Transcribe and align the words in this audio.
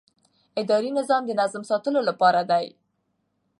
اداري 0.61 0.89
نظام 0.99 1.23
د 1.27 1.31
نظم 1.41 1.63
ساتلو 1.69 1.99
لپاره 2.09 2.41
دی. 2.51 2.65